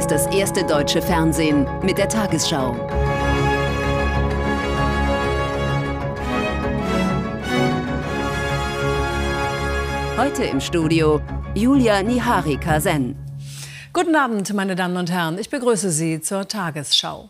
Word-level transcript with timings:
ist 0.00 0.10
das 0.10 0.26
erste 0.28 0.64
deutsche 0.64 1.02
Fernsehen 1.02 1.66
mit 1.82 1.98
der 1.98 2.08
Tagesschau. 2.08 2.74
Heute 10.16 10.44
im 10.44 10.58
Studio 10.58 11.20
Julia 11.54 12.02
Niharika-Sen. 12.02 13.14
Guten 13.92 14.16
Abend, 14.16 14.54
meine 14.54 14.74
Damen 14.74 14.96
und 14.96 15.10
Herren. 15.10 15.36
Ich 15.36 15.50
begrüße 15.50 15.90
Sie 15.90 16.22
zur 16.22 16.48
Tagesschau. 16.48 17.28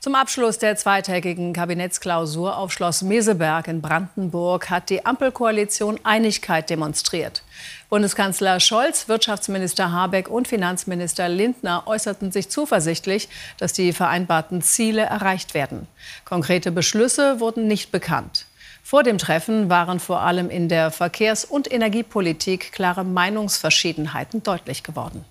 Zum 0.00 0.14
Abschluss 0.14 0.58
der 0.58 0.76
zweitägigen 0.76 1.52
Kabinettsklausur 1.52 2.56
auf 2.56 2.72
Schloss 2.72 3.02
Meseberg 3.02 3.66
in 3.66 3.82
Brandenburg 3.82 4.70
hat 4.70 4.90
die 4.90 5.04
Ampelkoalition 5.04 5.98
Einigkeit 6.04 6.70
demonstriert. 6.70 7.42
Bundeskanzler 7.90 8.60
Scholz, 8.60 9.08
Wirtschaftsminister 9.08 9.90
Habeck 9.90 10.28
und 10.28 10.46
Finanzminister 10.46 11.28
Lindner 11.28 11.82
äußerten 11.86 12.30
sich 12.30 12.48
zuversichtlich, 12.48 13.28
dass 13.58 13.72
die 13.72 13.92
vereinbarten 13.92 14.62
Ziele 14.62 15.02
erreicht 15.02 15.54
werden. 15.54 15.88
Konkrete 16.24 16.70
Beschlüsse 16.70 17.40
wurden 17.40 17.66
nicht 17.66 17.90
bekannt. 17.90 18.46
Vor 18.84 19.02
dem 19.02 19.18
Treffen 19.18 19.68
waren 19.68 19.98
vor 19.98 20.20
allem 20.20 20.48
in 20.48 20.68
der 20.68 20.92
Verkehrs- 20.92 21.44
und 21.44 21.72
Energiepolitik 21.72 22.70
klare 22.70 23.02
Meinungsverschiedenheiten 23.04 24.44
deutlich 24.44 24.84
geworden. 24.84 25.24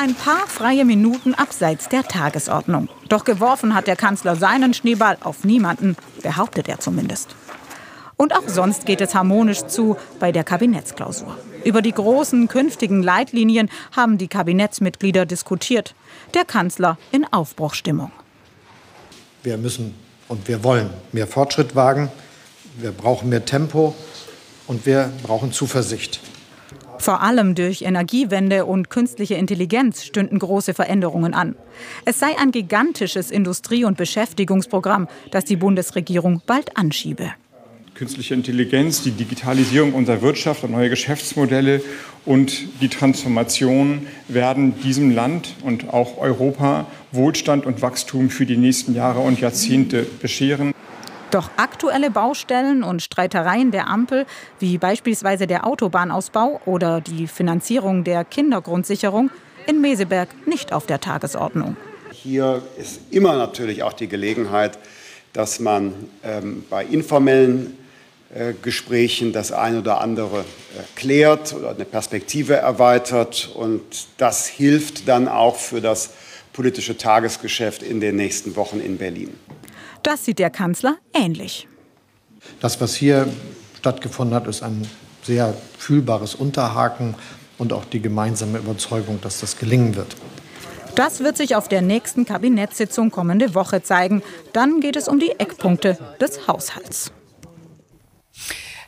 Ein 0.00 0.14
paar 0.14 0.46
freie 0.46 0.84
Minuten 0.84 1.34
abseits 1.34 1.88
der 1.88 2.04
Tagesordnung. 2.04 2.88
Doch 3.08 3.24
geworfen 3.24 3.74
hat 3.74 3.88
der 3.88 3.96
Kanzler 3.96 4.36
seinen 4.36 4.72
Schneeball 4.72 5.18
auf 5.22 5.42
niemanden, 5.42 5.96
behauptet 6.22 6.68
er 6.68 6.78
zumindest. 6.78 7.34
Und 8.14 8.32
auch 8.32 8.46
sonst 8.46 8.86
geht 8.86 9.00
es 9.00 9.16
harmonisch 9.16 9.66
zu 9.66 9.96
bei 10.20 10.30
der 10.30 10.44
Kabinettsklausur. 10.44 11.36
Über 11.64 11.82
die 11.82 11.90
großen 11.90 12.46
künftigen 12.46 13.02
Leitlinien 13.02 13.70
haben 13.90 14.18
die 14.18 14.28
Kabinettsmitglieder 14.28 15.26
diskutiert. 15.26 15.96
Der 16.32 16.44
Kanzler 16.44 16.96
in 17.10 17.24
Aufbruchstimmung. 17.32 18.12
Wir 19.42 19.56
müssen 19.56 19.96
und 20.28 20.46
wir 20.46 20.62
wollen 20.62 20.90
mehr 21.10 21.26
Fortschritt 21.26 21.74
wagen. 21.74 22.08
Wir 22.76 22.92
brauchen 22.92 23.30
mehr 23.30 23.44
Tempo 23.44 23.96
und 24.68 24.86
wir 24.86 25.10
brauchen 25.24 25.50
Zuversicht. 25.50 26.20
Vor 26.98 27.22
allem 27.22 27.54
durch 27.54 27.82
Energiewende 27.82 28.66
und 28.66 28.90
künstliche 28.90 29.34
Intelligenz 29.34 30.04
stünden 30.04 30.38
große 30.38 30.74
Veränderungen 30.74 31.32
an. 31.32 31.54
Es 32.04 32.18
sei 32.18 32.36
ein 32.38 32.50
gigantisches 32.50 33.30
Industrie- 33.30 33.84
und 33.84 33.96
Beschäftigungsprogramm, 33.96 35.08
das 35.30 35.44
die 35.44 35.56
Bundesregierung 35.56 36.42
bald 36.46 36.76
anschiebe. 36.76 37.32
Künstliche 37.94 38.34
Intelligenz, 38.34 39.02
die 39.02 39.10
Digitalisierung 39.10 39.92
unserer 39.92 40.22
Wirtschaft 40.22 40.62
und 40.62 40.70
neue 40.70 40.88
Geschäftsmodelle 40.88 41.82
und 42.24 42.80
die 42.80 42.88
Transformation 42.88 44.06
werden 44.28 44.80
diesem 44.82 45.10
Land 45.10 45.54
und 45.64 45.92
auch 45.92 46.18
Europa 46.18 46.86
Wohlstand 47.10 47.66
und 47.66 47.82
Wachstum 47.82 48.30
für 48.30 48.46
die 48.46 48.56
nächsten 48.56 48.94
Jahre 48.94 49.20
und 49.20 49.40
Jahrzehnte 49.40 50.06
bescheren. 50.20 50.74
Doch 51.30 51.50
aktuelle 51.58 52.10
Baustellen 52.10 52.82
und 52.82 53.02
Streitereien 53.02 53.70
der 53.70 53.88
Ampel, 53.88 54.24
wie 54.60 54.78
beispielsweise 54.78 55.46
der 55.46 55.66
Autobahnausbau 55.66 56.60
oder 56.64 57.02
die 57.02 57.26
Finanzierung 57.26 58.02
der 58.02 58.24
Kindergrundsicherung, 58.24 59.30
in 59.66 59.82
Meseberg 59.82 60.28
nicht 60.46 60.72
auf 60.72 60.86
der 60.86 61.00
Tagesordnung. 61.00 61.76
Hier 62.12 62.62
ist 62.78 63.00
immer 63.10 63.36
natürlich 63.36 63.82
auch 63.82 63.92
die 63.92 64.08
Gelegenheit, 64.08 64.78
dass 65.34 65.60
man 65.60 65.92
ähm, 66.24 66.64
bei 66.70 66.82
informellen 66.84 67.76
äh, 68.34 68.54
Gesprächen 68.62 69.32
das 69.34 69.52
eine 69.52 69.80
oder 69.80 70.00
andere 70.00 70.40
äh, 70.40 70.42
klärt 70.96 71.52
oder 71.52 71.70
eine 71.70 71.84
Perspektive 71.84 72.54
erweitert. 72.54 73.50
Und 73.54 73.82
das 74.16 74.46
hilft 74.46 75.06
dann 75.06 75.28
auch 75.28 75.56
für 75.56 75.82
das 75.82 76.10
politische 76.54 76.96
Tagesgeschäft 76.96 77.82
in 77.82 78.00
den 78.00 78.16
nächsten 78.16 78.56
Wochen 78.56 78.80
in 78.80 78.96
Berlin. 78.96 79.38
Das 80.08 80.24
sieht 80.24 80.38
der 80.38 80.48
Kanzler 80.48 80.96
ähnlich. 81.12 81.68
Das, 82.60 82.80
was 82.80 82.94
hier 82.94 83.28
stattgefunden 83.76 84.34
hat, 84.34 84.46
ist 84.46 84.62
ein 84.62 84.88
sehr 85.22 85.52
fühlbares 85.76 86.34
Unterhaken 86.34 87.14
und 87.58 87.74
auch 87.74 87.84
die 87.84 88.00
gemeinsame 88.00 88.56
Überzeugung, 88.56 89.20
dass 89.20 89.40
das 89.40 89.58
gelingen 89.58 89.96
wird. 89.96 90.16
Das 90.94 91.20
wird 91.20 91.36
sich 91.36 91.56
auf 91.56 91.68
der 91.68 91.82
nächsten 91.82 92.24
Kabinettssitzung 92.24 93.10
kommende 93.10 93.54
Woche 93.54 93.82
zeigen. 93.82 94.22
Dann 94.54 94.80
geht 94.80 94.96
es 94.96 95.08
um 95.08 95.20
die 95.20 95.32
Eckpunkte 95.38 95.98
des 96.18 96.48
Haushalts. 96.48 97.12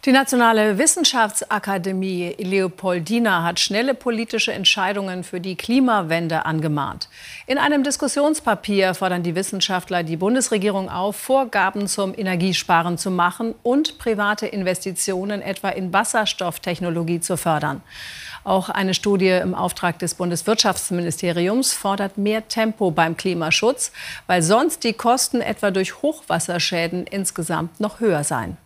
Die 0.07 0.13
Nationale 0.13 0.79
Wissenschaftsakademie 0.79 2.35
Leopoldina 2.39 3.43
hat 3.43 3.61
schnelle 3.61 3.93
politische 3.93 4.51
Entscheidungen 4.51 5.25
für 5.25 5.41
die 5.41 5.57
Klimawende 5.57 6.47
angemahnt. 6.47 7.11
In 7.47 7.59
einem 7.59 7.83
Diskussionspapier 7.85 8.95
fordern 8.95 9.23
die 9.23 9.35
Wissenschaftler 9.35 10.03
die 10.03 10.17
Bundesregierung 10.17 10.89
auf, 10.89 11.17
Vorgaben 11.17 11.87
zum 11.87 12.17
Energiesparen 12.17 12.97
zu 12.97 13.11
machen 13.11 13.55
und 13.63 13.99
private 13.99 14.47
Investitionen 14.47 15.43
etwa 15.43 15.69
in 15.69 15.93
Wasserstofftechnologie 15.93 17.21
zu 17.21 17.37
fördern. 17.37 17.83
Auch 18.43 18.71
eine 18.71 18.95
Studie 18.95 19.29
im 19.29 19.55
Auftrag 19.55 19.99
des 19.99 20.15
Bundeswirtschaftsministeriums 20.15 21.75
fordert 21.75 22.17
mehr 22.17 22.49
Tempo 22.49 22.91
beim 22.91 23.19
Klimaschutz, 23.19 23.93
weil 24.27 24.41
sonst 24.41 24.83
die 24.83 24.95
Kosten 24.95 25.43
etwa 25.43 25.71
durch 25.71 26.01
Hochwasserschäden 26.01 27.07
insgesamt 27.07 27.81
noch 27.81 28.01
höher 28.01 28.25
seien. 28.25 28.57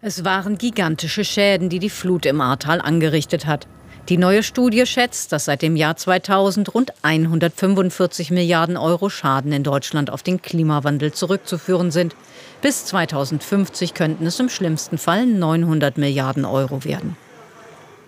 Es 0.00 0.24
waren 0.24 0.58
gigantische 0.58 1.24
Schäden, 1.24 1.68
die 1.68 1.80
die 1.80 1.90
Flut 1.90 2.24
im 2.24 2.40
Ahrtal 2.40 2.80
angerichtet 2.80 3.46
hat. 3.46 3.66
Die 4.08 4.16
neue 4.16 4.44
Studie 4.44 4.86
schätzt, 4.86 5.32
dass 5.32 5.46
seit 5.46 5.60
dem 5.60 5.74
Jahr 5.74 5.96
2000 5.96 6.72
rund 6.72 6.92
145 7.02 8.30
Milliarden 8.30 8.76
Euro 8.76 9.08
Schaden 9.10 9.50
in 9.50 9.64
Deutschland 9.64 10.10
auf 10.10 10.22
den 10.22 10.40
Klimawandel 10.40 11.12
zurückzuführen 11.12 11.90
sind. 11.90 12.14
Bis 12.62 12.84
2050 12.86 13.92
könnten 13.92 14.24
es 14.24 14.38
im 14.38 14.48
schlimmsten 14.48 14.98
Fall 14.98 15.26
900 15.26 15.98
Milliarden 15.98 16.44
Euro 16.44 16.84
werden. 16.84 17.16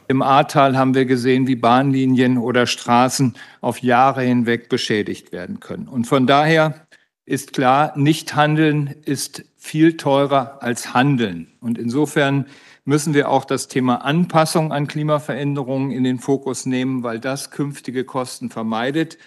Im 0.07 0.23
Ahrtal 0.23 0.79
haben 0.79 0.95
wir 0.95 1.07
gesehen, 1.07 1.49
wie 1.49 1.57
Bahnlinien 1.57 2.39
oder 2.39 2.67
Straßen 2.67 3.35
auf 3.61 3.83
Jahre 3.83 4.23
hinweg 4.23 4.69
beschädigt 4.69 5.33
werden 5.33 5.59
können. 5.59 5.89
Und 5.89 6.07
von 6.07 6.29
daher 6.29 6.87
ist 7.27 7.53
klar, 7.53 7.93
nicht 7.97 8.35
handeln 8.35 8.95
ist 9.05 9.45
viel 9.57 9.97
teurer 9.97 10.59
als 10.63 10.95
Handeln. 10.95 11.53
Und 11.61 11.79
insofern 11.79 12.47
müssen 12.85 13.15
wir 13.15 13.29
auch 13.29 13.45
das 13.45 13.69
Thema 13.69 13.97
Anpassung 14.05 14.73
an 14.73 14.87
Klimaveränderungen 14.87 15.91
in 15.91 16.05
den 16.05 16.19
Fokus 16.19 16.67
nehmen, 16.67 17.03
weil 17.03 17.21
das 17.21 17.51
künftige 17.51 18.05
Kosten 18.05 18.51
vermeidet. 18.51 19.19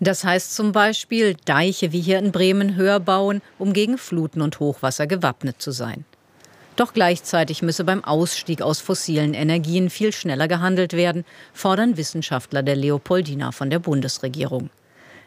Das 0.00 0.24
heißt 0.24 0.54
zum 0.54 0.72
Beispiel, 0.72 1.36
Deiche 1.44 1.92
wie 1.92 2.00
hier 2.00 2.18
in 2.18 2.32
Bremen 2.32 2.74
höher 2.76 3.00
bauen, 3.00 3.42
um 3.58 3.72
gegen 3.72 3.98
Fluten 3.98 4.40
und 4.40 4.58
Hochwasser 4.58 5.06
gewappnet 5.06 5.60
zu 5.60 5.72
sein. 5.72 6.04
Doch 6.76 6.94
gleichzeitig 6.94 7.62
müsse 7.62 7.84
beim 7.84 8.02
Ausstieg 8.02 8.62
aus 8.62 8.80
fossilen 8.80 9.34
Energien 9.34 9.90
viel 9.90 10.12
schneller 10.12 10.48
gehandelt 10.48 10.94
werden, 10.94 11.24
fordern 11.52 11.96
Wissenschaftler 11.96 12.62
der 12.62 12.76
Leopoldina 12.76 13.52
von 13.52 13.68
der 13.68 13.78
Bundesregierung. 13.78 14.70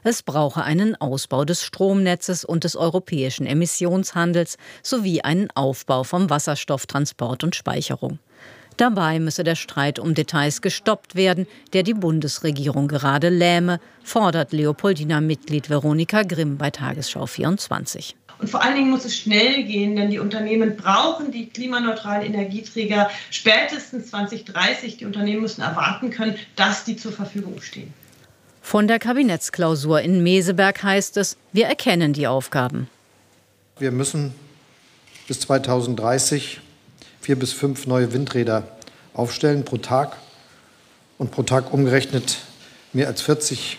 Es 0.08 0.22
brauche 0.22 0.64
einen 0.64 0.94
Ausbau 1.02 1.46
des 1.46 1.64
Stromnetzes 1.64 2.46
und 2.46 2.64
des 2.64 2.76
europäischen 2.76 3.48
Emissionshandels 3.48 4.60
sowie 4.84 5.22
einen 5.22 5.50
Aufbau 5.56 6.04
vom 6.04 6.30
Wasserstofftransport 6.30 7.44
und 7.44 7.56
Speicherung. 7.56 8.20
Dabei 8.78 9.20
müsse 9.20 9.44
der 9.44 9.56
Streit 9.56 9.98
um 9.98 10.14
Details 10.14 10.62
gestoppt 10.62 11.16
werden, 11.16 11.48
der 11.74 11.82
die 11.82 11.96
Bundesregierung 11.96 12.88
gerade 12.88 13.30
lähme, 13.30 13.80
fordert 14.04 14.54
Leopoldina-Mitglied 14.54 15.72
Veronika 15.72 16.22
Grimm 16.22 16.60
bei 16.60 16.70
Tagesschau 16.70 17.26
24. 17.26 18.16
Und 18.38 18.52
vor 18.52 18.62
allen 18.62 18.76
Dingen 18.76 18.92
muss 18.92 19.06
es 19.06 19.18
schnell 19.18 19.64
gehen, 19.64 19.96
denn 19.96 20.12
die 20.12 20.20
Unternehmen 20.20 20.78
brauchen 20.78 21.32
die 21.32 21.50
klimaneutralen 21.50 22.28
Energieträger 22.28 23.10
spätestens 23.32 24.12
2030. 24.12 24.98
Die 24.98 25.06
Unternehmen 25.06 25.42
müssen 25.42 25.62
erwarten 25.62 26.12
können, 26.12 26.36
dass 26.56 26.84
die 26.86 26.96
zur 26.96 27.12
Verfügung 27.12 27.60
stehen. 27.60 27.92
Von 28.66 28.88
der 28.88 28.98
Kabinettsklausur 28.98 30.02
in 30.02 30.24
Meseberg 30.24 30.82
heißt 30.82 31.18
es, 31.18 31.38
wir 31.54 31.68
erkennen 31.68 32.14
die 32.14 32.26
Aufgaben. 32.26 32.90
Wir 33.78 33.92
müssen 33.92 34.34
bis 35.28 35.42
2030 35.42 36.62
vier 37.22 37.36
bis 37.38 37.54
fünf 37.54 37.86
neue 37.86 38.12
Windräder 38.12 38.68
aufstellen 39.14 39.66
pro 39.66 39.78
Tag 39.78 40.18
und 41.20 41.30
pro 41.30 41.44
Tag 41.44 41.72
umgerechnet 41.72 42.40
mehr 42.92 43.06
als 43.06 43.22
40 43.22 43.78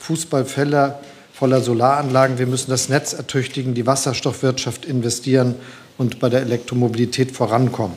Fußballfelder 0.00 1.00
voller 1.32 1.60
Solaranlagen. 1.60 2.38
Wir 2.38 2.48
müssen 2.48 2.70
das 2.70 2.88
Netz 2.88 3.12
ertüchtigen, 3.12 3.74
die 3.74 3.86
Wasserstoffwirtschaft 3.86 4.86
investieren 4.86 5.54
und 5.98 6.18
bei 6.18 6.28
der 6.28 6.40
Elektromobilität 6.40 7.30
vorankommen. 7.30 7.96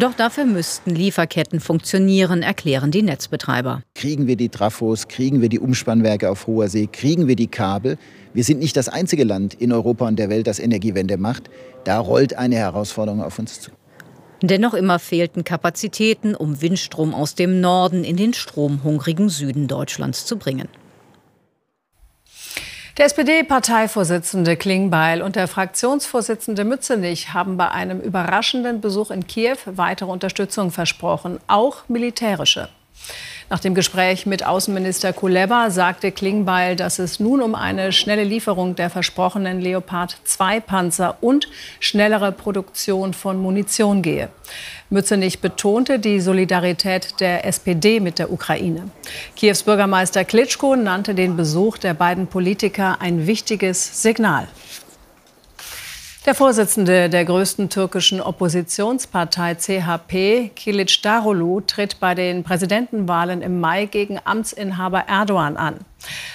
Doch 0.00 0.14
dafür 0.14 0.46
müssten 0.46 0.94
Lieferketten 0.94 1.60
funktionieren, 1.60 2.42
erklären 2.42 2.90
die 2.90 3.02
Netzbetreiber. 3.02 3.82
Kriegen 3.94 4.26
wir 4.26 4.36
die 4.36 4.48
Trafos, 4.48 5.08
kriegen 5.08 5.42
wir 5.42 5.50
die 5.50 5.58
Umspannwerke 5.58 6.30
auf 6.30 6.46
hoher 6.46 6.68
See, 6.68 6.86
kriegen 6.86 7.28
wir 7.28 7.36
die 7.36 7.48
Kabel? 7.48 7.98
Wir 8.32 8.42
sind 8.42 8.60
nicht 8.60 8.78
das 8.78 8.88
einzige 8.88 9.24
Land 9.24 9.52
in 9.52 9.72
Europa 9.72 10.08
und 10.08 10.18
der 10.18 10.30
Welt, 10.30 10.46
das 10.46 10.58
Energiewende 10.58 11.18
macht. 11.18 11.50
Da 11.84 12.00
rollt 12.00 12.32
eine 12.32 12.56
Herausforderung 12.56 13.22
auf 13.22 13.38
uns 13.38 13.60
zu. 13.60 13.72
Denn 14.40 14.62
noch 14.62 14.72
immer 14.72 14.98
fehlten 14.98 15.44
Kapazitäten, 15.44 16.34
um 16.34 16.62
Windstrom 16.62 17.12
aus 17.14 17.34
dem 17.34 17.60
Norden 17.60 18.02
in 18.02 18.16
den 18.16 18.32
stromhungrigen 18.32 19.28
Süden 19.28 19.68
Deutschlands 19.68 20.24
zu 20.24 20.38
bringen. 20.38 20.68
Der 23.00 23.06
SPD-Parteivorsitzende 23.06 24.58
Klingbeil 24.58 25.22
und 25.22 25.34
der 25.34 25.48
Fraktionsvorsitzende 25.48 26.64
Mützenich 26.64 27.32
haben 27.32 27.56
bei 27.56 27.70
einem 27.70 27.98
überraschenden 27.98 28.82
Besuch 28.82 29.10
in 29.10 29.26
Kiew 29.26 29.56
weitere 29.64 30.10
Unterstützung 30.10 30.70
versprochen, 30.70 31.40
auch 31.46 31.88
militärische. 31.88 32.68
Nach 33.52 33.58
dem 33.58 33.74
Gespräch 33.74 34.26
mit 34.26 34.46
Außenminister 34.46 35.12
Kuleba 35.12 35.70
sagte 35.70 36.12
Klingbeil, 36.12 36.76
dass 36.76 37.00
es 37.00 37.18
nun 37.18 37.42
um 37.42 37.56
eine 37.56 37.90
schnelle 37.90 38.22
Lieferung 38.22 38.76
der 38.76 38.90
versprochenen 38.90 39.60
Leopard 39.60 40.16
2 40.22 40.60
Panzer 40.60 41.16
und 41.20 41.48
schnellere 41.80 42.30
Produktion 42.30 43.12
von 43.12 43.38
Munition 43.38 44.02
gehe. 44.02 44.28
Mützenich 44.88 45.40
betonte 45.40 45.98
die 45.98 46.20
Solidarität 46.20 47.18
der 47.18 47.44
SPD 47.44 47.98
mit 47.98 48.20
der 48.20 48.30
Ukraine. 48.30 48.88
Kiews 49.34 49.64
Bürgermeister 49.64 50.24
Klitschko 50.24 50.76
nannte 50.76 51.16
den 51.16 51.36
Besuch 51.36 51.76
der 51.76 51.94
beiden 51.94 52.28
Politiker 52.28 52.98
ein 53.00 53.26
wichtiges 53.26 54.00
Signal. 54.00 54.46
Der 56.26 56.34
Vorsitzende 56.34 57.08
der 57.08 57.24
größten 57.24 57.70
türkischen 57.70 58.20
Oppositionspartei 58.20 59.54
CHP, 59.54 60.50
Kilic 60.54 61.00
Darulu, 61.00 61.62
tritt 61.62 61.98
bei 61.98 62.14
den 62.14 62.44
Präsidentenwahlen 62.44 63.40
im 63.40 63.58
Mai 63.58 63.86
gegen 63.86 64.20
Amtsinhaber 64.22 65.04
Erdogan 65.08 65.56
an. 65.56 65.76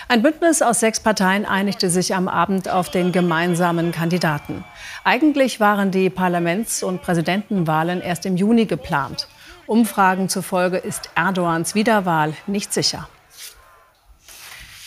Ein 0.08 0.24
Bündnis 0.24 0.64
aus 0.64 0.80
sechs 0.80 1.00
Parteien 1.00 1.46
einigte 1.46 1.92
sich 1.92 2.16
am 2.16 2.28
Abend 2.28 2.68
auf 2.68 2.90
den 2.90 3.12
gemeinsamen 3.12 3.92
Kandidaten. 3.92 4.64
Eigentlich 5.04 5.60
waren 5.60 5.92
die 5.92 6.10
Parlaments- 6.10 6.82
und 6.82 7.04
Präsidentenwahlen 7.04 8.02
erst 8.02 8.26
im 8.26 8.38
Juni 8.38 8.66
geplant. 8.66 9.28
Umfragen 9.68 10.30
zufolge 10.30 10.78
ist 10.78 11.12
Erdogans 11.16 11.76
Wiederwahl 11.76 12.34
nicht 12.48 12.74
sicher. 12.74 13.08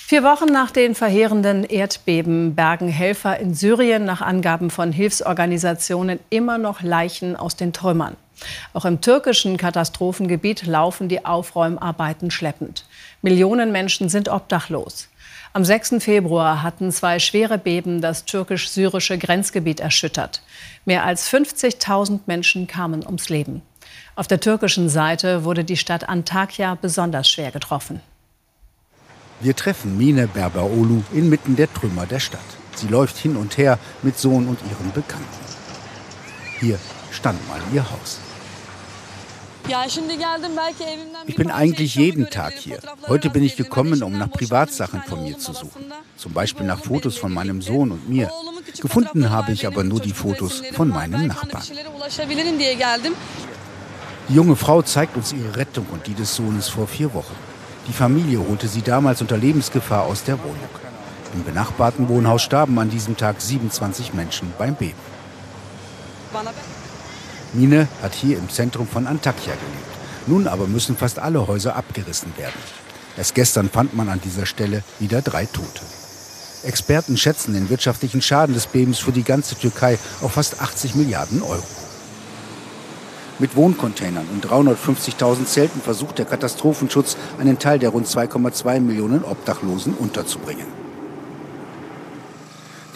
Vier 0.08 0.22
Wochen 0.22 0.46
nach 0.46 0.70
den 0.70 0.94
verheerenden 0.94 1.64
Erdbeben 1.64 2.54
bergen 2.54 2.88
Helfer 2.88 3.38
in 3.40 3.52
Syrien 3.52 4.06
nach 4.06 4.22
Angaben 4.22 4.70
von 4.70 4.90
Hilfsorganisationen 4.90 6.18
immer 6.30 6.56
noch 6.56 6.80
Leichen 6.80 7.36
aus 7.36 7.56
den 7.56 7.74
Trümmern. 7.74 8.16
Auch 8.72 8.86
im 8.86 9.02
türkischen 9.02 9.58
Katastrophengebiet 9.58 10.64
laufen 10.64 11.10
die 11.10 11.26
Aufräumarbeiten 11.26 12.30
schleppend. 12.30 12.86
Millionen 13.20 13.70
Menschen 13.70 14.08
sind 14.08 14.30
obdachlos. 14.30 15.10
Am 15.52 15.62
6. 15.62 15.96
Februar 15.98 16.62
hatten 16.62 16.90
zwei 16.90 17.18
schwere 17.18 17.58
Beben 17.58 18.00
das 18.00 18.24
türkisch-syrische 18.24 19.18
Grenzgebiet 19.18 19.80
erschüttert. 19.80 20.40
Mehr 20.86 21.04
als 21.04 21.30
50.000 21.30 22.20
Menschen 22.24 22.66
kamen 22.66 23.04
ums 23.04 23.28
Leben. 23.28 23.60
Auf 24.16 24.26
der 24.26 24.40
türkischen 24.40 24.88
Seite 24.88 25.44
wurde 25.44 25.64
die 25.64 25.76
Stadt 25.76 26.08
Antakya 26.08 26.78
besonders 26.80 27.28
schwer 27.28 27.50
getroffen. 27.50 28.00
Wir 29.40 29.54
treffen 29.54 29.96
Mine 29.96 30.26
Berberolu 30.26 31.02
inmitten 31.12 31.54
der 31.54 31.72
Trümmer 31.72 32.06
der 32.06 32.18
Stadt. 32.18 32.40
Sie 32.74 32.88
läuft 32.88 33.16
hin 33.16 33.36
und 33.36 33.56
her 33.56 33.78
mit 34.02 34.18
Sohn 34.18 34.48
und 34.48 34.58
ihren 34.70 34.92
Bekannten. 34.92 35.26
Hier 36.60 36.78
stand 37.12 37.38
mal 37.48 37.60
ihr 37.72 37.88
Haus. 37.88 38.18
Ich 41.26 41.36
bin 41.36 41.50
eigentlich 41.50 41.94
jeden 41.94 42.30
Tag 42.30 42.54
hier. 42.54 42.78
Heute 43.06 43.30
bin 43.30 43.44
ich 43.44 43.56
gekommen, 43.56 44.02
um 44.02 44.16
nach 44.16 44.30
Privatsachen 44.30 45.02
von 45.02 45.22
mir 45.22 45.38
zu 45.38 45.52
suchen. 45.52 45.92
Zum 46.16 46.32
Beispiel 46.32 46.66
nach 46.66 46.82
Fotos 46.82 47.16
von 47.16 47.32
meinem 47.32 47.60
Sohn 47.60 47.92
und 47.92 48.08
mir. 48.08 48.30
Gefunden 48.80 49.30
habe 49.30 49.52
ich 49.52 49.66
aber 49.66 49.84
nur 49.84 50.00
die 50.00 50.14
Fotos 50.14 50.62
von 50.72 50.88
meinem 50.88 51.26
Nachbarn. 51.26 51.64
Die 54.28 54.34
junge 54.34 54.56
Frau 54.56 54.82
zeigt 54.82 55.16
uns 55.16 55.32
ihre 55.32 55.56
Rettung 55.56 55.86
und 55.92 56.06
die 56.06 56.14
des 56.14 56.34
Sohnes 56.34 56.68
vor 56.68 56.86
vier 56.86 57.12
Wochen. 57.14 57.34
Die 57.88 57.94
Familie 57.94 58.38
holte 58.38 58.68
sie 58.68 58.82
damals 58.82 59.22
unter 59.22 59.38
Lebensgefahr 59.38 60.04
aus 60.04 60.22
der 60.22 60.38
Wohnung. 60.38 60.68
Im 61.34 61.42
benachbarten 61.42 62.08
Wohnhaus 62.08 62.42
starben 62.42 62.78
an 62.78 62.90
diesem 62.90 63.16
Tag 63.16 63.40
27 63.40 64.12
Menschen 64.12 64.52
beim 64.58 64.74
Beben. 64.74 64.98
Mine 67.54 67.88
hat 68.02 68.14
hier 68.14 68.36
im 68.36 68.50
Zentrum 68.50 68.86
von 68.86 69.06
Antakya 69.06 69.54
gelebt. 69.54 69.98
Nun 70.26 70.46
aber 70.46 70.66
müssen 70.66 70.96
fast 70.96 71.18
alle 71.18 71.46
Häuser 71.46 71.76
abgerissen 71.76 72.36
werden. 72.36 72.60
Erst 73.16 73.34
gestern 73.34 73.70
fand 73.70 73.96
man 73.96 74.10
an 74.10 74.20
dieser 74.20 74.44
Stelle 74.44 74.84
wieder 74.98 75.22
drei 75.22 75.46
Tote. 75.46 75.80
Experten 76.64 77.16
schätzen 77.16 77.54
den 77.54 77.70
wirtschaftlichen 77.70 78.20
Schaden 78.20 78.54
des 78.54 78.66
Bebens 78.66 78.98
für 78.98 79.12
die 79.12 79.22
ganze 79.22 79.54
Türkei 79.54 79.98
auf 80.20 80.32
fast 80.32 80.60
80 80.60 80.94
Milliarden 80.94 81.42
Euro. 81.42 81.64
Mit 83.40 83.54
Wohncontainern 83.54 84.26
und 84.32 84.44
350.000 84.44 85.44
Zelten 85.46 85.80
versucht 85.80 86.18
der 86.18 86.24
Katastrophenschutz, 86.24 87.16
einen 87.38 87.60
Teil 87.60 87.78
der 87.78 87.90
rund 87.90 88.08
2,2 88.08 88.80
Millionen 88.80 89.22
Obdachlosen 89.22 89.94
unterzubringen. 89.94 90.66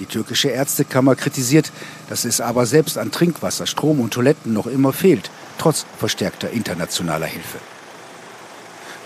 Die 0.01 0.07
türkische 0.07 0.49
Ärztekammer 0.49 1.15
kritisiert, 1.15 1.71
dass 2.09 2.25
es 2.25 2.41
aber 2.41 2.67
selbst 2.67 2.99
an 2.99 3.13
Trinkwasser, 3.13 3.69
Strom 3.69 4.01
und 4.01 4.13
Toiletten 4.13 4.53
noch 4.53 4.67
immer 4.67 4.93
fehlt, 4.93 5.31
trotz 5.59 5.87
verstärkter 5.97 6.51
internationaler 6.51 7.27
Hilfe. 7.27 7.59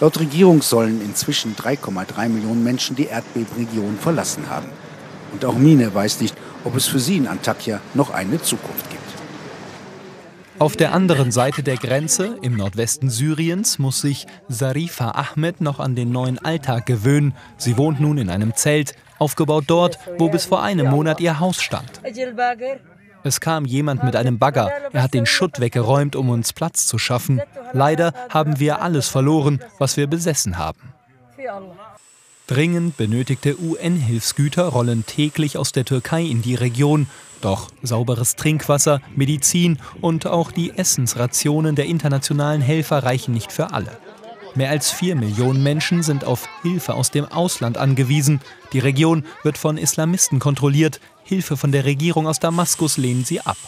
Laut 0.01 0.19
Regierung 0.19 0.63
sollen 0.63 1.03
inzwischen 1.03 1.55
3,3 1.55 2.31
Millionen 2.31 2.65
Menschen 2.65 2.97
die 2.97 3.07
Erdbebenregion 3.07 3.99
verlassen 3.99 4.49
haben. 4.49 4.69
Und 5.33 5.45
auch 5.45 5.59
Mine 5.59 5.95
weiß 5.95 6.21
nicht, 6.21 6.35
ob 6.65 6.77
es 6.77 6.87
für 6.87 7.01
sie 7.01 7.19
in 7.19 7.27
Antakya 7.27 7.81
noch 7.93 8.11
eine 8.11 8.41
Zukunft 8.41 8.86
gibt. 8.86 8.86
Auf 10.59 10.75
der 10.77 10.93
anderen 10.93 11.31
Seite 11.33 11.63
der 11.63 11.77
Grenze, 11.77 12.39
im 12.41 12.57
Nordwesten 12.57 13.11
Syriens, 13.11 13.79
muss 13.79 14.01
sich 14.01 14.27
Sarifa 14.49 15.11
Ahmed 15.11 15.61
noch 15.61 15.81
an 15.81 15.95
den 15.95 16.11
neuen 16.11 16.39
Alltag 16.39 16.87
gewöhnen. 16.87 17.35
Sie 17.59 17.77
wohnt 17.77 18.01
nun 18.01 18.17
in 18.17 18.31
einem 18.31 18.55
Zelt, 18.55 18.95
aufgebaut 19.19 19.65
dort, 19.67 19.99
wo 20.19 20.31
bis 20.31 20.47
vor 20.47 20.63
einem 20.63 20.89
Monat 20.89 21.21
ihr 21.21 21.41
Haus 21.41 21.61
stand. 21.61 22.01
Es 23.23 23.41
kam 23.41 23.65
jemand 23.67 24.03
mit 24.03 24.17
einem 24.17 24.39
Bagger. 24.39 24.71
Er 24.93 25.03
hat 25.03 25.13
den 25.13 25.27
Schutt 25.27 25.61
weggeräumt, 25.61 26.17
um 26.17 26.31
uns 26.31 26.53
Platz 26.53 26.87
zu 26.87 26.97
schaffen. 26.97 27.43
Leider 27.73 28.13
haben 28.31 28.59
wir 28.59 28.81
alles 28.81 29.09
verloren, 29.09 29.61
was 29.79 29.97
wir 29.97 30.07
besessen 30.07 30.59
haben. 30.59 30.95
Dringend 32.47 32.97
benötigte 32.97 33.61
UN-Hilfsgüter 33.61 34.67
rollen 34.69 35.05
täglich 35.05 35.59
aus 35.59 35.73
der 35.73 35.85
Türkei 35.85 36.23
in 36.23 36.43
die 36.43 36.55
Region. 36.55 37.09
Doch 37.41 37.71
sauberes 37.83 38.37
Trinkwasser, 38.37 39.01
Medizin 39.17 39.79
und 40.01 40.29
auch 40.29 40.53
die 40.53 40.71
Essensrationen 40.71 41.75
der 41.75 41.87
internationalen 41.87 42.61
Helfer 42.61 43.03
reichen 43.03 43.35
nicht 43.35 43.51
für 43.51 43.73
alle. 43.73 43.99
Mehr 44.55 44.71
als 44.71 44.93
vier 44.93 45.17
Millionen 45.17 45.63
Menschen 45.63 46.05
sind 46.05 46.25
auf 46.25 46.49
Hilfe 46.63 46.95
aus 46.95 47.11
dem 47.11 47.25
Ausland 47.27 47.79
angewiesen. 47.79 48.41
Die 48.73 48.79
Region 48.79 49.25
wird 49.43 49.59
von 49.59 49.77
Islamisten 49.77 50.39
kontrolliert. 50.39 51.01
Hilfe 51.25 51.57
von 51.57 51.73
der 51.73 51.85
Regierung 51.85 52.29
aus 52.29 52.39
Damaskus 52.39 52.97
lehnen 52.97 53.25
sie 53.25 53.41
ab. 53.41 53.59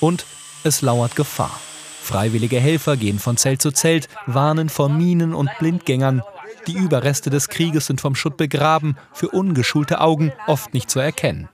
Und 0.00 0.24
es 0.64 0.80
lauert 0.80 1.14
Gefahr. 1.14 1.60
Freiwillige 2.02 2.58
Helfer 2.58 2.96
gehen 2.96 3.18
von 3.18 3.36
Zelt 3.36 3.60
zu 3.60 3.70
Zelt, 3.70 4.08
warnen 4.26 4.70
vor 4.70 4.88
Minen 4.88 5.34
und 5.34 5.50
Blindgängern. 5.58 6.22
Die 6.68 6.74
Überreste 6.74 7.30
des 7.30 7.48
Krieges 7.48 7.86
sind 7.86 8.00
vom 8.00 8.14
Schutt 8.14 8.36
begraben, 8.36 8.96
für 9.12 9.30
ungeschulte 9.30 10.00
Augen 10.00 10.32
oft 10.46 10.74
nicht 10.74 10.90
zu 10.90 11.00
erkennen. 11.00 11.48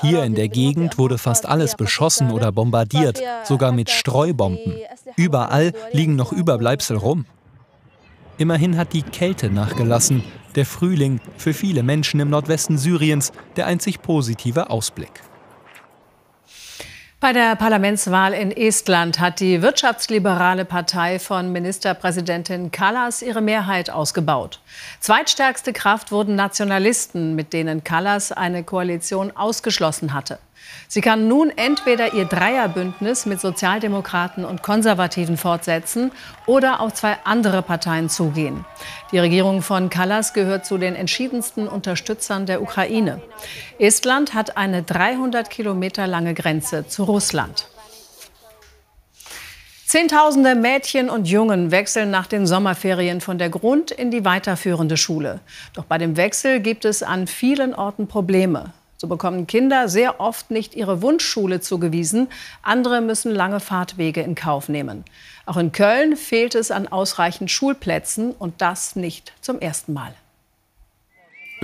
Hier 0.00 0.24
in 0.24 0.34
der 0.34 0.48
Gegend 0.48 0.98
wurde 0.98 1.16
fast 1.16 1.46
alles 1.46 1.76
beschossen 1.76 2.32
oder 2.32 2.50
bombardiert, 2.50 3.22
sogar 3.44 3.70
mit 3.70 3.88
Streubomben. 3.88 4.78
Überall 5.16 5.72
liegen 5.92 6.16
noch 6.16 6.32
Überbleibsel 6.32 6.96
rum. 6.96 7.24
Immerhin 8.38 8.76
hat 8.76 8.92
die 8.92 9.02
Kälte 9.02 9.50
nachgelassen, 9.50 10.24
der 10.56 10.66
Frühling 10.66 11.20
für 11.36 11.54
viele 11.54 11.84
Menschen 11.84 12.18
im 12.18 12.30
Nordwesten 12.30 12.76
Syriens 12.76 13.30
der 13.56 13.66
einzig 13.66 14.02
positive 14.02 14.70
Ausblick. 14.70 15.22
Bei 17.22 17.32
der 17.32 17.54
Parlamentswahl 17.54 18.32
in 18.34 18.50
Estland 18.50 19.20
hat 19.20 19.38
die 19.38 19.62
wirtschaftsliberale 19.62 20.64
Partei 20.64 21.20
von 21.20 21.52
Ministerpräsidentin 21.52 22.72
Kallas 22.72 23.22
ihre 23.22 23.40
Mehrheit 23.40 23.90
ausgebaut. 23.90 24.58
Zweitstärkste 24.98 25.72
Kraft 25.72 26.10
wurden 26.10 26.34
Nationalisten, 26.34 27.36
mit 27.36 27.52
denen 27.52 27.84
Kallas 27.84 28.32
eine 28.32 28.64
Koalition 28.64 29.30
ausgeschlossen 29.36 30.14
hatte. 30.14 30.40
Sie 30.88 31.00
kann 31.00 31.28
nun 31.28 31.50
entweder 31.56 32.14
ihr 32.14 32.26
Dreierbündnis 32.26 33.26
mit 33.26 33.40
Sozialdemokraten 33.40 34.44
und 34.44 34.62
Konservativen 34.62 35.36
fortsetzen 35.36 36.12
oder 36.46 36.80
auf 36.80 36.94
zwei 36.94 37.16
andere 37.24 37.62
Parteien 37.62 38.08
zugehen. 38.08 38.64
Die 39.10 39.18
Regierung 39.18 39.62
von 39.62 39.90
Kallas 39.90 40.34
gehört 40.34 40.66
zu 40.66 40.78
den 40.78 40.94
entschiedensten 40.94 41.68
Unterstützern 41.68 42.46
der 42.46 42.62
Ukraine. 42.62 43.22
Estland 43.78 44.34
hat 44.34 44.56
eine 44.56 44.82
300 44.82 45.48
Kilometer 45.50 46.06
lange 46.06 46.34
Grenze 46.34 46.86
zu 46.86 47.04
Russland. 47.04 47.68
Zehntausende 49.92 50.54
Mädchen 50.54 51.10
und 51.10 51.28
Jungen 51.28 51.70
wechseln 51.70 52.10
nach 52.10 52.26
den 52.26 52.46
Sommerferien 52.46 53.20
von 53.20 53.36
der 53.36 53.50
Grund- 53.50 53.90
in 53.90 54.10
die 54.10 54.24
weiterführende 54.24 54.96
Schule. 54.96 55.40
Doch 55.74 55.84
bei 55.84 55.98
dem 55.98 56.16
Wechsel 56.16 56.60
gibt 56.60 56.86
es 56.86 57.02
an 57.02 57.26
vielen 57.26 57.74
Orten 57.74 58.06
Probleme. 58.06 58.72
So 59.02 59.08
bekommen 59.08 59.48
Kinder 59.48 59.88
sehr 59.88 60.20
oft 60.20 60.52
nicht 60.52 60.76
ihre 60.76 61.02
Wunschschule 61.02 61.60
zugewiesen. 61.60 62.28
Andere 62.62 63.00
müssen 63.00 63.34
lange 63.34 63.58
Fahrtwege 63.58 64.20
in 64.22 64.36
Kauf 64.36 64.68
nehmen. 64.68 65.04
Auch 65.44 65.56
in 65.56 65.72
Köln 65.72 66.16
fehlt 66.16 66.54
es 66.54 66.70
an 66.70 66.86
ausreichend 66.86 67.50
Schulplätzen 67.50 68.30
und 68.30 68.62
das 68.62 68.94
nicht 68.94 69.32
zum 69.40 69.58
ersten 69.58 69.92
Mal. 69.92 70.14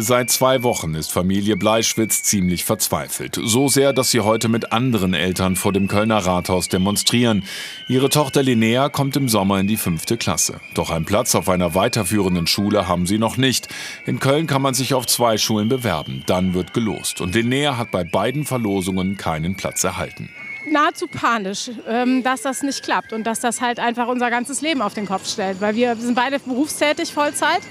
Seit 0.01 0.31
zwei 0.31 0.63
Wochen 0.63 0.95
ist 0.95 1.11
Familie 1.11 1.57
Bleischwitz 1.57 2.23
ziemlich 2.23 2.65
verzweifelt. 2.65 3.37
So 3.43 3.67
sehr, 3.67 3.93
dass 3.93 4.13
sie 4.13 4.21
heute 4.21 4.49
mit 4.49 4.71
anderen 4.71 5.13
Eltern 5.13 5.57
vor 5.57 5.73
dem 5.73 5.89
Kölner 5.89 6.19
Rathaus 6.19 6.69
demonstrieren. 6.69 7.43
Ihre 7.89 8.09
Tochter 8.09 8.45
Linnea 8.45 8.91
kommt 8.91 9.17
im 9.17 9.29
Sommer 9.29 9.59
in 9.59 9.67
die 9.67 9.77
fünfte 9.77 10.17
Klasse. 10.17 10.61
Doch 10.75 10.91
einen 10.91 11.05
Platz 11.05 11.35
auf 11.35 11.49
einer 11.49 11.75
weiterführenden 11.75 12.47
Schule 12.47 12.87
haben 12.87 13.07
sie 13.07 13.19
noch 13.19 13.39
nicht. 13.39 13.67
In 14.07 14.21
Köln 14.21 14.47
kann 14.47 14.63
man 14.63 14.73
sich 14.73 14.95
auf 14.95 15.05
zwei 15.05 15.37
Schulen 15.37 15.69
bewerben. 15.69 16.23
Dann 16.27 16.55
wird 16.55 16.75
gelost. 16.75 17.21
Und 17.21 17.35
Linnea 17.35 17.77
hat 17.77 17.91
bei 17.91 18.05
beiden 18.05 18.45
Verlosungen 18.45 19.17
keinen 19.17 19.57
Platz 19.57 19.83
erhalten 19.83 20.29
nahezu 20.71 21.07
panisch, 21.07 21.71
ähm, 21.89 22.23
dass 22.23 22.43
das 22.43 22.63
nicht 22.63 22.83
klappt 22.83 23.15
und 23.15 23.27
dass 23.27 23.41
das 23.41 23.63
halt 23.63 23.79
einfach 23.79 24.07
unser 24.07 24.29
ganzes 24.29 24.61
Leben 24.61 24.83
auf 24.83 24.93
den 24.93 25.07
Kopf 25.07 25.27
stellt. 25.27 25.63
Weil 25.63 25.75
wir 25.77 25.97
sind 25.97 26.15
beide 26.15 26.39
berufstätig 26.41 27.15
Vollzeit 27.15 27.63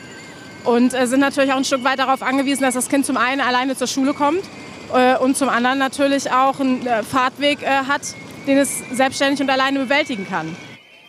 und 0.67 0.93
äh, 0.93 1.07
sind 1.07 1.21
natürlich 1.21 1.51
auch 1.53 1.57
ein 1.57 1.65
Stück 1.65 1.83
weit 1.83 1.99
darauf 1.99 2.21
angewiesen, 2.21 2.63
dass 2.63 2.75
das 2.75 2.89
Kind 2.89 3.05
zum 3.05 3.17
einen 3.17 3.41
alleine 3.41 3.75
zur 3.75 3.87
Schule 3.87 4.13
kommt 4.13 4.43
äh, 4.93 5.17
und 5.17 5.37
zum 5.37 5.49
anderen 5.49 5.79
natürlich 5.79 6.31
auch 6.31 6.59
einen 6.59 6.85
äh, 6.85 7.03
Fahrtweg 7.03 7.65
hat, 7.65 8.01
den 8.45 8.57
es 8.57 8.83
selbstständig 8.91 9.41
und 9.41 9.49
alleine 9.49 9.79
bewältigen 9.79 10.27
kann. 10.27 10.55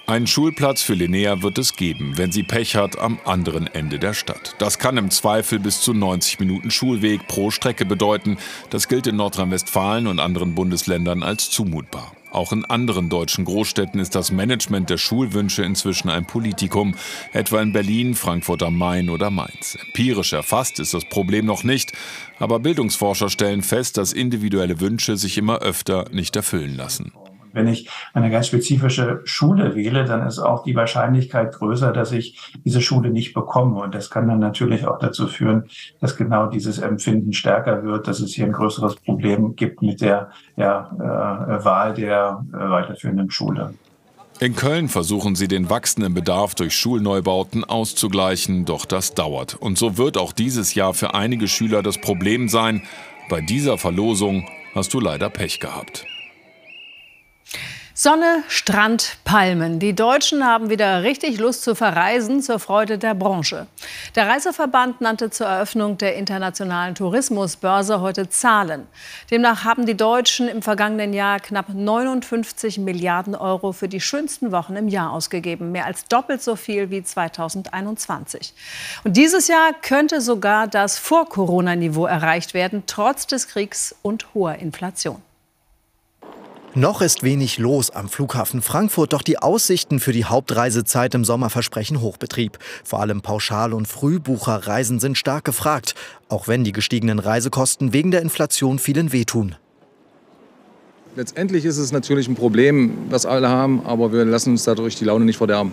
Ein 0.09 0.27
Schulplatz 0.27 0.81
für 0.81 0.95
Linnea 0.95 1.43
wird 1.43 1.59
es 1.59 1.77
geben, 1.77 2.17
wenn 2.17 2.33
sie 2.33 2.43
Pech 2.43 2.77
hat, 2.77 2.99
am 2.99 3.19
anderen 3.27 3.67
Ende 3.67 3.99
der 3.99 4.15
Stadt. 4.15 4.55
Das 4.57 4.79
kann 4.79 4.97
im 4.97 5.11
Zweifel 5.11 5.59
bis 5.59 5.83
zu 5.83 5.93
90 5.93 6.41
Minuten 6.41 6.71
Schulweg 6.71 7.29
pro 7.29 7.51
Strecke 7.51 7.85
bedeuten. 7.85 8.39
Das 8.71 8.89
gilt 8.89 9.07
in 9.07 9.17
Nordrhein-Westfalen 9.17 10.07
und 10.07 10.19
anderen 10.19 10.55
Bundesländern 10.55 11.23
als 11.23 11.51
zumutbar. 11.51 12.15
Auch 12.31 12.53
in 12.53 12.65
anderen 12.65 13.11
deutschen 13.11 13.45
Großstädten 13.45 14.01
ist 14.01 14.15
das 14.15 14.33
Management 14.33 14.89
der 14.89 14.97
Schulwünsche 14.97 15.63
inzwischen 15.63 16.09
ein 16.09 16.25
Politikum, 16.25 16.95
etwa 17.35 17.61
in 17.61 17.75
Berlin, 17.75 18.15
Frankfurt 18.15 18.63
am 18.63 18.79
Main 18.79 19.11
oder 19.11 19.29
Mainz. 19.29 19.77
Empirisch 19.89 20.33
erfasst 20.33 20.81
ist 20.81 20.95
das 20.95 21.05
Problem 21.05 21.45
noch 21.45 21.65
nicht, 21.65 21.93
aber 22.39 22.61
Bildungsforscher 22.61 23.29
stellen 23.29 23.61
fest, 23.61 23.99
dass 23.99 24.15
individuelle 24.15 24.81
Wünsche 24.81 25.19
sich 25.19 25.37
immer 25.37 25.59
öfter 25.59 26.07
nicht 26.13 26.35
erfüllen 26.35 26.79
lassen. 26.79 27.13
Wenn 27.59 27.67
ich 27.67 27.91
eine 28.15 28.31
ganz 28.31 28.47
spezifische 28.47 29.21
Schule 29.25 29.75
wähle, 29.75 30.05
dann 30.05 30.25
ist 30.25 30.39
auch 30.39 30.63
die 30.63 30.77
Wahrscheinlichkeit 30.77 31.57
größer, 31.57 31.93
dass 31.93 32.13
ich 32.13 32.39
diese 32.65 32.81
Schule 32.81 33.11
nicht 33.11 33.35
bekomme. 33.35 33.81
Und 33.81 33.97
das 33.97 34.11
kann 34.11 34.29
dann 34.29 34.39
natürlich 34.39 34.87
auch 34.87 35.01
dazu 35.01 35.27
führen, 35.27 35.65
dass 36.01 36.17
genau 36.17 36.47
dieses 36.47 36.79
Empfinden 36.79 37.33
stärker 37.33 37.83
wird, 37.83 38.07
dass 38.07 38.21
es 38.21 38.33
hier 38.33 38.45
ein 38.45 38.53
größeres 38.53 38.95
Problem 38.95 39.57
gibt 39.57 39.83
mit 39.83 40.01
der 40.01 40.31
ja, 40.57 40.89
äh, 40.95 41.65
Wahl 41.65 41.95
der 41.95 42.45
äh, 42.53 42.71
weiterführenden 42.71 43.29
Schule. 43.29 43.75
In 44.39 44.55
Köln 44.55 44.89
versuchen 44.89 45.35
sie 45.35 45.49
den 45.49 45.69
wachsenden 45.69 46.15
Bedarf 46.15 46.55
durch 46.55 46.77
Schulneubauten 46.77 47.65
auszugleichen, 47.65 48.67
doch 48.67 48.85
das 48.85 49.15
dauert. 49.15 49.57
Und 49.57 49.79
so 49.79 49.99
wird 49.99 50.17
auch 50.17 50.33
dieses 50.33 50.75
Jahr 50.75 50.95
für 50.95 51.15
einige 51.15 51.49
Schüler 51.49 51.83
das 51.83 52.01
Problem 52.01 52.49
sein, 52.49 52.83
bei 53.29 53.41
dieser 53.41 53.79
Verlosung 53.79 54.49
hast 54.77 54.95
du 54.95 55.01
leider 55.01 55.29
Pech 55.29 55.59
gehabt. 55.59 56.07
Sonne, 58.01 58.45
Strand, 58.47 59.17
Palmen. 59.25 59.81
Die 59.81 59.93
Deutschen 59.93 60.47
haben 60.47 60.71
wieder 60.71 61.03
richtig 61.03 61.41
Lust 61.41 61.65
zu 61.65 61.75
verreisen 61.75 62.41
zur 62.43 62.61
Freude 62.61 62.97
der 62.97 63.17
Branche. 63.17 63.67
Der 64.15 64.29
Reiseverband 64.29 65.01
nannte 65.01 65.31
zur 65.31 65.49
Eröffnung 65.49 65.99
der 65.99 66.15
internationalen 66.15 66.95
Tourismusbörse 66.95 68.01
heute 68.01 68.29
Zahlen. 68.29 68.87
Demnach 69.33 69.65
haben 69.65 69.85
die 69.85 69.97
Deutschen 69.97 70.47
im 70.47 70.63
vergangenen 70.63 71.13
Jahr 71.13 71.41
knapp 71.41 71.71
59 71.75 72.79
Milliarden 72.79 73.35
Euro 73.35 73.73
für 73.73 73.89
die 73.89 74.01
schönsten 74.01 74.53
Wochen 74.53 74.77
im 74.77 74.87
Jahr 74.87 75.11
ausgegeben, 75.11 75.73
mehr 75.73 75.87
als 75.87 76.05
doppelt 76.05 76.41
so 76.41 76.55
viel 76.55 76.91
wie 76.91 77.03
2021. 77.03 78.55
Und 79.03 79.17
dieses 79.17 79.49
Jahr 79.49 79.73
könnte 79.83 80.21
sogar 80.21 80.69
das 80.69 81.01
Vor-Corona-Niveau 81.01 82.07
erreicht 82.07 82.55
werden, 82.55 82.85
trotz 82.87 83.27
des 83.27 83.49
Kriegs 83.49 83.93
und 84.03 84.33
hoher 84.35 84.55
Inflation. 84.55 85.21
Noch 86.79 87.03
ist 87.03 87.25
wenig 87.25 87.59
los 87.59 87.91
am 87.91 88.09
Flughafen 88.09 88.63
Frankfurt, 88.63 89.13
doch 89.13 89.23
die 89.23 89.39
Aussichten 89.39 89.99
für 89.99 90.13
die 90.13 90.27
Hauptreisezeit 90.27 91.13
im 91.17 91.25
Sommer 91.25 91.51
versprechen 91.51 92.01
Hochbetrieb. 92.01 92.57
Vor 92.85 93.01
allem 93.01 93.21
Pauschal- 93.21 93.73
und 93.73 93.89
Frühbucherreisen 93.89 95.01
sind 95.01 95.19
stark 95.19 95.45
gefragt, 95.45 95.97
auch 96.29 96.47
wenn 96.47 96.63
die 96.63 96.71
gestiegenen 96.71 97.19
Reisekosten 97.19 97.93
wegen 97.93 98.13
der 98.13 98.23
Inflation 98.23 98.79
vielen 98.79 99.11
wehtun. 99.11 99.57
Letztendlich 101.17 101.65
ist 101.65 101.79
es 101.79 101.91
natürlich 101.91 102.29
ein 102.29 102.37
Problem, 102.37 102.97
was 103.11 103.27
alle 103.27 103.49
haben, 103.49 103.85
aber 103.85 104.13
wir 104.13 104.25
lassen 104.25 104.51
uns 104.51 104.63
dadurch 104.63 104.95
die 104.95 105.05
Laune 105.05 105.25
nicht 105.25 105.39
verderben. 105.39 105.73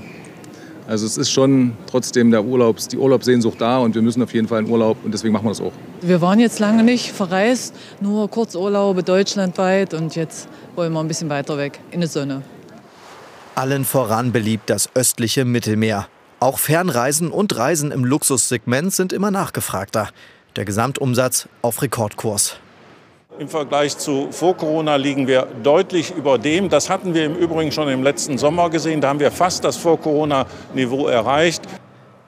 Also 0.87 1.05
es 1.05 1.17
ist 1.17 1.31
schon 1.31 1.75
trotzdem 1.87 2.29
der 2.29 2.43
Urlaubs, 2.43 2.87
die 2.87 2.97
Urlaubssehnsucht 2.97 3.59
da 3.59 3.79
und 3.79 3.95
wir 3.95 4.03
müssen 4.03 4.21
auf 4.21 4.33
jeden 4.33 4.47
Fall 4.47 4.61
in 4.63 4.69
Urlaub 4.69 4.97
und 5.03 5.11
deswegen 5.11 5.33
machen 5.33 5.45
wir 5.45 5.49
das 5.49 5.61
auch. 5.61 5.71
Wir 6.01 6.21
waren 6.21 6.39
jetzt 6.39 6.59
lange 6.59 6.83
nicht 6.83 7.11
verreist, 7.11 7.73
nur 8.01 8.29
Kurzurlaube 8.29 9.01
deutschlandweit 9.01 9.95
und 9.95 10.15
jetzt 10.15 10.47
wollen 10.75 10.93
wir 10.93 10.99
ein 10.99 11.07
bisschen 11.07 11.29
weiter 11.29 11.57
weg, 11.57 11.79
in 11.89 12.01
die 12.01 12.07
Sonne. 12.07 12.43
Allen 13.55 13.85
voran 13.85 14.31
beliebt 14.31 14.69
das 14.69 14.89
östliche 14.93 15.43
Mittelmeer. 15.45 16.07
Auch 16.39 16.59
Fernreisen 16.59 17.31
und 17.31 17.55
Reisen 17.57 17.91
im 17.91 18.05
Luxussegment 18.05 18.93
sind 18.93 19.13
immer 19.13 19.31
nachgefragter. 19.31 20.09
Der 20.55 20.65
Gesamtumsatz 20.65 21.47
auf 21.61 21.81
Rekordkurs. 21.81 22.57
Im 23.37 23.49
Vergleich 23.49 23.97
zu 23.97 24.29
vor 24.31 24.55
Corona 24.55 24.95
liegen 24.95 25.27
wir 25.27 25.47
deutlich 25.61 26.13
über 26.15 26.37
dem. 26.37 26.69
Das 26.69 26.89
hatten 26.89 27.13
wir 27.13 27.25
im 27.25 27.35
Übrigen 27.35 27.71
schon 27.71 27.89
im 27.89 28.01
letzten 28.01 28.37
Sommer 28.37 28.69
gesehen. 28.69 29.01
Da 29.01 29.09
haben 29.09 29.19
wir 29.19 29.31
fast 29.31 29.65
das 29.65 29.75
Vor-Corona-Niveau 29.75 31.07
erreicht. 31.07 31.63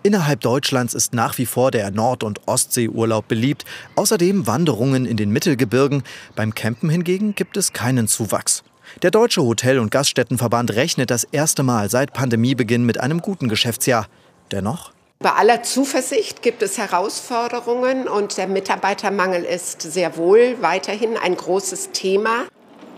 Innerhalb 0.03 0.41
Deutschlands 0.41 0.93
ist 0.93 1.13
nach 1.13 1.37
wie 1.37 1.45
vor 1.45 1.71
der 1.71 1.91
Nord- 1.91 2.23
und 2.23 2.41
Ostseeurlaub 2.45 3.27
beliebt. 3.27 3.63
Außerdem 3.95 4.47
Wanderungen 4.47 5.05
in 5.05 5.15
den 5.15 5.31
Mittelgebirgen. 5.31 6.03
Beim 6.35 6.53
Campen 6.53 6.89
hingegen 6.89 7.35
gibt 7.35 7.55
es 7.55 7.71
keinen 7.71 8.09
Zuwachs. 8.09 8.63
Der 9.01 9.11
Deutsche 9.11 9.43
Hotel- 9.43 9.79
und 9.79 9.91
Gaststättenverband 9.91 10.75
rechnet 10.75 11.09
das 11.09 11.23
erste 11.23 11.63
Mal 11.63 11.89
seit 11.89 12.13
Pandemiebeginn 12.13 12.85
mit 12.85 12.99
einem 12.99 13.21
guten 13.21 13.47
Geschäftsjahr. 13.47 14.07
Dennoch 14.51 14.91
bei 15.19 15.31
aller 15.31 15.63
Zuversicht 15.63 16.41
gibt 16.41 16.61
es 16.61 16.77
Herausforderungen 16.77 18.07
und 18.07 18.37
der 18.37 18.47
Mitarbeitermangel 18.47 19.43
ist 19.43 19.81
sehr 19.81 20.15
wohl 20.15 20.57
weiterhin 20.61 21.17
ein 21.17 21.35
großes 21.35 21.91
Thema. 21.91 22.45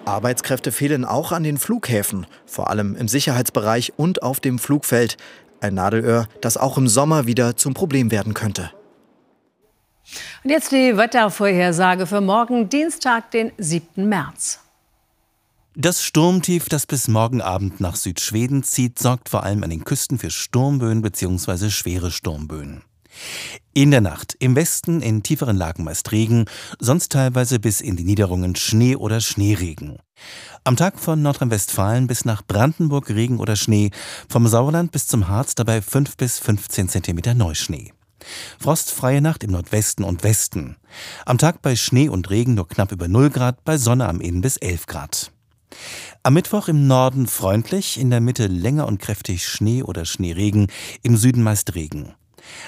Arbeitskräfte 0.06 0.72
fehlen 0.72 1.06
auch 1.06 1.32
an 1.32 1.44
den 1.44 1.58
Flughäfen, 1.58 2.26
vor 2.46 2.70
allem 2.70 2.96
im 2.96 3.08
Sicherheitsbereich 3.08 3.94
und 3.96 4.22
auf 4.22 4.40
dem 4.40 4.60
Flugfeld. 4.60 5.18
Ein 5.62 5.76
Nadelöhr, 5.76 6.28
das 6.42 6.58
auch 6.58 6.78
im 6.78 6.88
Sommer 6.88 7.26
wieder 7.26 7.56
zum 7.56 7.74
Problem 7.74 8.12
werden 8.12 8.34
könnte. 8.34 8.72
Und 10.44 10.50
jetzt 10.50 10.72
die 10.72 10.98
Wettervorhersage 10.98 12.06
für 12.06 12.22
morgen, 12.22 12.70
Dienstag, 12.70 13.32
den 13.32 13.52
7. 13.58 14.08
März. 14.10 14.60
Das 15.76 16.04
Sturmtief, 16.04 16.68
das 16.68 16.88
bis 16.88 17.08
morgen 17.08 17.42
Abend 17.42 17.80
nach 17.80 17.96
Südschweden 17.96 18.64
zieht, 18.64 18.98
sorgt 18.98 19.30
vor 19.30 19.44
allem 19.44 19.64
an 19.64 19.70
den 19.70 19.84
Küsten 19.84 20.18
für 20.18 20.32
Sturmböen 20.32 21.04
bzw. 21.04 21.70
schwere 21.70 22.10
Sturmböen. 22.10 22.82
In 23.74 23.92
der 23.92 24.02
Nacht 24.02 24.36
im 24.40 24.56
Westen 24.56 25.02
in 25.02 25.22
tieferen 25.22 25.58
Lagen 25.58 25.84
meist 25.84 26.12
Regen, 26.12 26.46
sonst 26.80 27.12
teilweise 27.12 27.60
bis 27.60 27.82
in 27.82 27.96
die 27.96 28.04
Niederungen 28.04 28.56
Schnee 28.56 28.96
oder 28.96 29.22
Schneeregen. 29.22 30.00
Am 30.64 30.76
Tag 30.76 31.00
von 31.00 31.22
Nordrhein-Westfalen 31.22 32.08
bis 32.08 32.26
nach 32.26 32.42
Brandenburg 32.46 33.10
Regen 33.10 33.40
oder 33.40 33.56
Schnee, 33.56 33.92
vom 34.28 34.48
Sauerland 34.48 34.92
bis 34.92 35.06
zum 35.06 35.28
Harz 35.28 35.54
dabei 35.54 35.84
5 35.84 36.18
bis 36.18 36.40
15 36.40 36.90
cm 36.90 37.38
Neuschnee. 37.38 37.94
Frostfreie 38.60 39.22
Nacht 39.22 39.44
im 39.44 39.52
Nordwesten 39.52 40.04
und 40.04 40.24
Westen. 40.24 40.78
Am 41.26 41.38
Tag 41.38 41.62
bei 41.62 41.76
Schnee 41.76 42.10
und 42.10 42.32
Regen 42.32 42.56
nur 42.56 42.68
knapp 42.68 42.92
über 42.92 43.08
0 43.08 43.30
Grad, 43.30 43.64
bei 43.64 43.78
Sonne 43.78 44.10
am 44.10 44.20
Inn 44.20 44.42
bis 44.42 44.58
11 44.58 44.88
Grad. 44.88 45.32
Am 46.24 46.34
Mittwoch 46.34 46.68
im 46.68 46.88
Norden 46.88 47.28
freundlich, 47.28 48.00
in 48.00 48.10
der 48.10 48.22
Mitte 48.22 48.48
länger 48.48 48.88
und 48.88 49.00
kräftig 49.00 49.48
Schnee 49.48 49.84
oder 49.84 50.06
Schneeregen, 50.06 50.68
im 51.04 51.18
Süden 51.18 51.44
meist 51.44 51.76
Regen. 51.76 52.16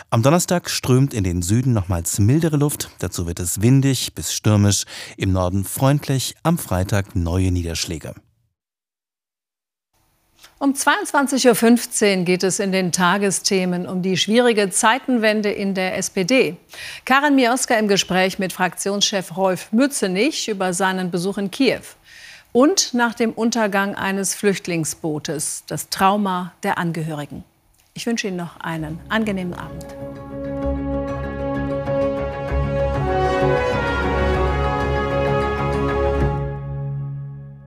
Am 0.10 0.24
Donnerstag 0.24 0.70
strömt 0.70 1.14
in 1.14 1.24
den 1.24 1.42
Süden 1.42 1.74
nochmals 1.74 2.20
mildere 2.20 2.58
Luft, 2.58 2.90
dazu 3.00 3.28
wird 3.28 3.40
es 3.40 3.62
windig 3.62 4.14
bis 4.14 4.34
stürmisch, 4.34 4.86
im 5.18 5.32
Norden 5.32 5.64
freundlich, 5.64 6.36
am 6.44 6.58
Freitag 6.58 7.16
neue 7.16 7.52
Niederschläge. 7.52 8.14
Um 10.62 10.74
22.15 10.74 12.20
Uhr 12.20 12.24
geht 12.24 12.44
es 12.44 12.60
in 12.60 12.72
den 12.72 12.92
Tagesthemen 12.92 13.88
um 13.88 14.04
die 14.04 14.16
schwierige 14.16 14.70
Zeitenwende 14.70 15.50
in 15.50 15.74
der 15.74 15.98
SPD. 15.98 16.56
Karin 17.04 17.34
Mioska 17.34 17.74
im 17.80 17.88
Gespräch 17.88 18.38
mit 18.38 18.54
Fraktionschef 18.54 19.36
Rolf 19.36 19.72
Mützenich 19.72 20.48
über 20.48 20.74
seinen 20.74 21.10
Besuch 21.10 21.40
in 21.40 21.50
Kiew. 21.50 21.82
Und 22.54 22.94
nach 22.94 23.14
dem 23.14 23.32
Untergang 23.32 23.96
eines 23.96 24.36
Flüchtlingsbootes, 24.36 25.64
das 25.68 25.90
Trauma 25.90 26.52
der 26.64 26.78
Angehörigen. 26.78 27.46
Ich 27.94 28.06
wünsche 28.06 28.28
Ihnen 28.28 28.38
noch 28.38 28.60
einen 28.60 29.00
angenehmen 29.08 29.54
Abend. 29.54 29.86